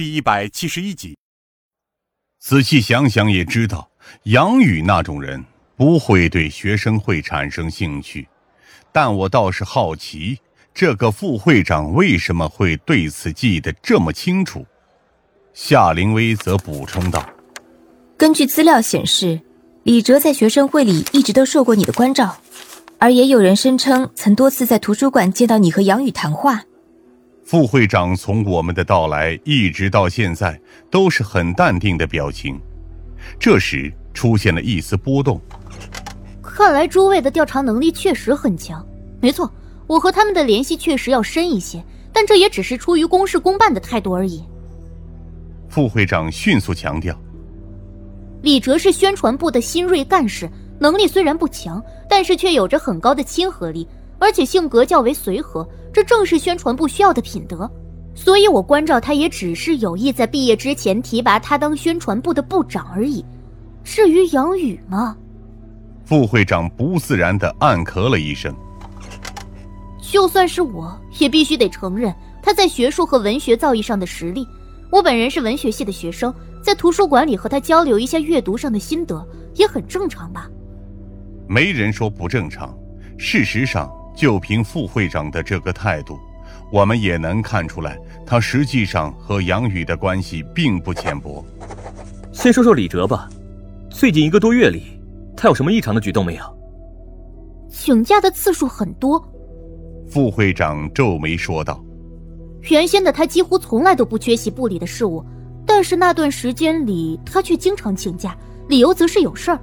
[0.00, 1.18] 第一百七十一集。
[2.38, 3.90] 仔细想想也知道，
[4.22, 5.44] 杨宇那种人
[5.76, 8.26] 不会对学生会产生兴趣。
[8.92, 10.38] 但我倒是好奇，
[10.72, 14.64] 这个副会长为什么会对此记得这么清楚？
[15.52, 17.28] 夏灵薇则补充道
[18.16, 19.42] ：“根据资料显示，
[19.82, 22.38] 李哲在学生会里一直都受过你的关照，
[22.96, 26.64] 而也有人声称曾多次在图书馆见到你和杨宇谈话。”
[27.50, 30.56] 副会长从我们的到来一直到现在
[30.88, 32.56] 都是很淡定的表情，
[33.40, 35.40] 这时出现了一丝波动。
[36.40, 38.86] 看来诸位的调查能力确实很强。
[39.20, 39.52] 没错，
[39.88, 44.44] 我和他们的联系确实要深一些，但这也只是出于公事公办的态度而已。
[45.68, 47.20] 副会长迅速强调
[48.42, 50.48] ：“李哲是宣传部的新锐干事，
[50.78, 53.88] 能力虽然不强，但是却有着很高的亲和力，
[54.20, 57.68] 而且性格较为随和，这正是宣传部需要的品德。
[58.14, 63.24] 所以我关照他，也只是有意在毕业之前提拔他当宣传部的部长而已。
[63.82, 65.16] 至于杨宇嘛……”
[66.04, 68.54] 副会长不自然的暗咳了一声。
[70.00, 72.12] 就算是我也必须得承认
[72.42, 74.46] 他在学术和文学造诣上的实力。
[74.90, 79.24] 我本人是文学系的学生，在图书馆里和他交流一下阅读上的心得，
[79.54, 80.50] 也很正常吧？
[81.48, 82.76] 没人说不正常。
[83.16, 86.18] 事实上，就凭副会长的这个态度，
[86.70, 91.44] 我们也能看出来，他实际上和杨宇的关系并不浅薄。
[92.32, 93.28] 先说说李哲吧，
[93.90, 94.98] 最近一个多月里。
[95.36, 96.44] 他有什么异常的举动没有？
[97.70, 99.26] 请假的次数很多。
[100.10, 101.82] 副会长皱眉说道
[102.68, 105.24] ：“原先的他几乎从来都不缺席部里的事务，
[105.64, 108.36] 但是那段时间里他却经常请假，
[108.68, 109.58] 理由则是有事儿。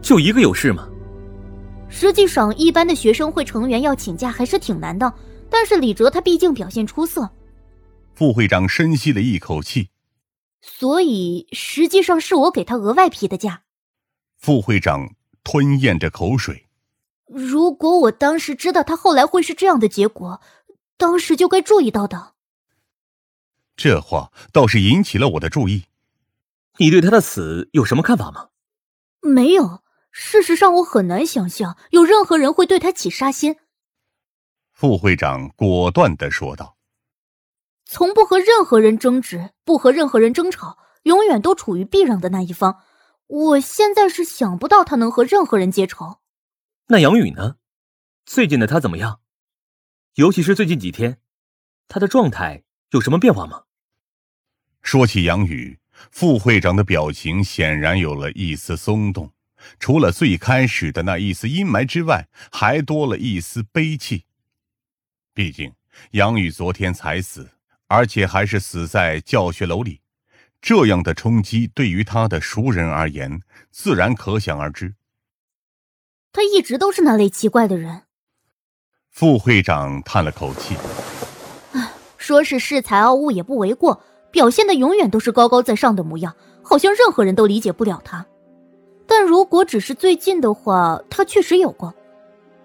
[0.00, 0.86] 就一个有事吗？
[1.92, 5.12] 实际上，一般的学生会成员要请假还是挺难的。
[5.48, 7.30] 但是李哲他毕竟表现出色。”
[8.14, 9.90] 副会长深吸了一口气
[10.62, 13.62] ：“所以实际上是我给他额外批的假。”
[14.40, 16.66] 副会长吞咽着口水。
[17.26, 20.40] 如果我当时知道他后来会是这样的结果，
[20.96, 22.32] 当时就该注意到的。
[23.76, 25.84] 这话倒是引起了我的注意。
[26.78, 28.48] 你对他的死有什么看法吗？
[29.20, 29.81] 没有。
[30.12, 33.56] 事实上，我很难想象有任何人会对他起杀心。
[34.70, 36.76] 副会长果断的说道
[37.84, 42.82] ：“从不和任何人争执，不和任何人争吵，永远都处于避让的那一方。”
[43.26, 46.18] 我现在是想不到他能和任何人结仇。
[46.88, 47.56] 那杨宇呢？
[48.26, 49.20] 最近的他怎么样？
[50.16, 51.18] 尤其是最近几天，
[51.88, 53.62] 他的状态有什么变化吗？
[54.82, 55.78] 说起杨宇，
[56.10, 59.32] 副会长的表情显然有了一丝松动，
[59.78, 64.24] 除了最开始的那一丝阴霾之外，还多了一丝悲戚。
[65.34, 65.72] 毕竟
[66.12, 67.50] 杨宇昨天才死，
[67.86, 70.00] 而且还是死在教学楼里。
[70.60, 73.40] 这样的冲击对于他的熟人而言，
[73.70, 74.94] 自然可想而知。
[76.32, 78.02] 他一直都是那类奇怪的人。
[79.10, 80.76] 副会长叹了口气
[81.72, 88.26] ：“唉，说是恃才傲物也不为过，表现的永远都是高高在上的模样，好像任何人都理解不了他。
[89.22, 91.94] 但如果只是最近的话，他确实有过。”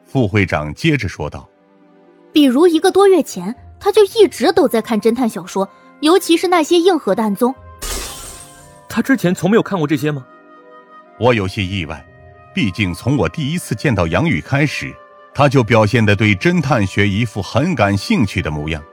[0.04, 1.48] 副会长接着说道
[2.34, 5.70] ：“比如一个多月前，他就一直都在看侦探小说，
[6.00, 7.54] 尤其是那些硬核的案宗。”
[8.90, 10.26] 他之前从没有看过这些吗？
[11.20, 12.04] 我有些意外，
[12.56, 14.92] 毕竟从我第一次见到杨宇开始，
[15.36, 18.84] 他就表现的对侦探学一副很感兴趣的模样。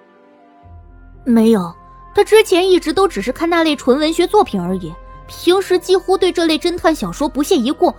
[1.25, 1.75] 没有，
[2.15, 4.93] 他之前一直都只是看那类纯文学作品而已，
[5.27, 7.93] 平时几乎对这类侦探小说不屑一顾。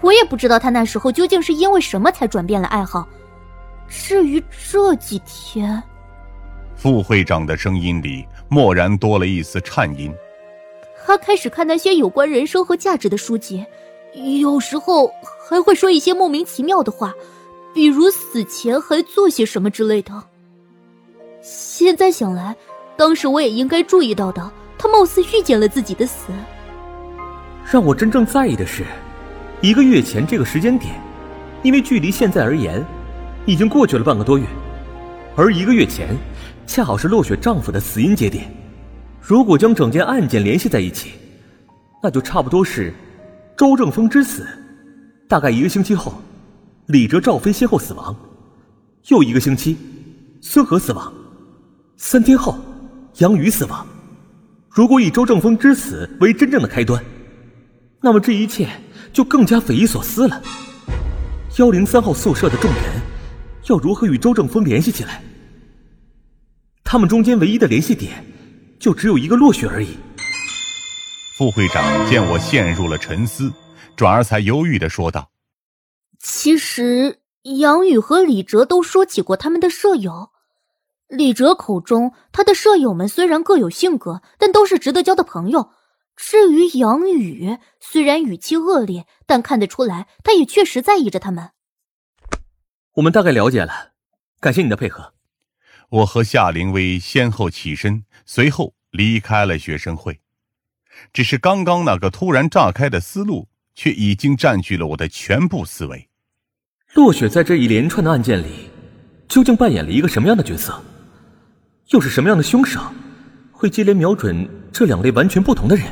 [0.00, 3.06] 我也不知道他那时候究竟是因为什么才转变了爱好。
[3.88, 5.82] 至于这几天，
[6.74, 10.10] 副会长的声音里蓦然多了一丝颤音。
[11.04, 13.64] 他开始看那些有关人生和价值的书籍，
[14.40, 15.12] 有时候
[15.46, 17.12] 还会说一些莫名其妙的话，
[17.74, 20.12] 比如死前还做些什么之类的。
[21.42, 22.56] 现在想来，
[22.96, 24.50] 当时我也应该注意到的。
[24.78, 26.32] 他貌似预见了自己的死。
[27.70, 28.84] 让我真正在意的是，
[29.60, 30.92] 一个月前这个时间点，
[31.62, 32.84] 因为距离现在而言，
[33.46, 34.44] 已经过去了半个多月，
[35.36, 36.08] 而一个月前，
[36.66, 38.52] 恰好是落雪丈夫的死因节点。
[39.20, 41.12] 如果将整件案件联系在一起，
[42.02, 42.92] 那就差不多是
[43.56, 44.44] 周正峰之死，
[45.28, 46.20] 大概一个星期后，
[46.86, 48.16] 李哲、赵飞先后死亡，
[49.10, 49.76] 又一个星期，
[50.40, 51.12] 孙和死亡，
[51.96, 52.58] 三天后，
[53.18, 53.86] 杨宇死亡。
[54.68, 57.00] 如果以周正峰之死为真正的开端，
[58.00, 58.68] 那么这一切
[59.12, 60.42] 就更加匪夷所思了。
[61.58, 62.82] 幺零三号宿舍的众人
[63.68, 65.22] 要如何与周正峰联系起来？
[66.82, 68.24] 他们中间唯一的联系点。
[68.80, 69.98] 就只有一个落雪而已。
[71.36, 73.52] 副会长见我陷入了沉思，
[73.94, 75.30] 转而才犹豫的说道
[76.18, 80.30] ：“其实杨宇和李哲都说起过他们的舍友。
[81.08, 85.68] 李哲口中他的舍友们虽然各有性格，但都是值得交的朋友。
[86.22, 91.50] 至于杨宇，虽然语气恶劣，但看得出来他也确实在意着他们。
[92.96, 93.92] 我们大概了解了，
[94.38, 95.14] 感谢你的配合。”
[95.88, 100.20] 我和夏灵薇先后起身，随后离开了学生会。
[101.12, 106.10] 只是刚刚那个突然炸开的思路，却已经占据了我的全部思维。
[106.92, 108.70] 落雪在这一连串的案件里，
[109.26, 110.80] 究竟扮演了一个什么样的角色？
[111.88, 112.80] 又是什么样的凶手，
[113.50, 115.86] 会接连瞄准这两类完全不同的人？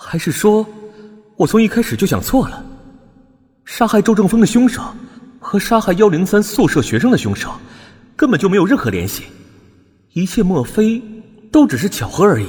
[0.00, 0.64] 还是说，
[1.34, 2.64] 我从一开始就想错了？
[3.64, 4.80] 杀害周正峰的凶手
[5.40, 7.50] 和杀害幺零三宿舍学生的凶手，
[8.14, 9.24] 根本就没有任何联系。
[10.12, 11.02] 一切莫非
[11.50, 12.46] 都只是巧合而已？